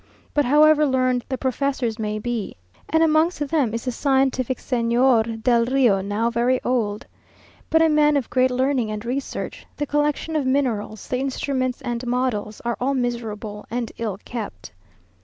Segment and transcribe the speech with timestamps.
[0.33, 2.55] But however learned the professors may be,
[2.89, 7.05] and amongst them is the scientific Señor del Rio, now very old,
[7.69, 12.07] but a man of great learning and research, the collection of minerals, the instruments and
[12.07, 14.71] models, are all miserable and ill kept.